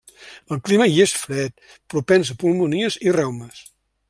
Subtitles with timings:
[0.55, 1.55] El clima hi és fred,
[1.95, 3.67] propens a pulmonies i reumes.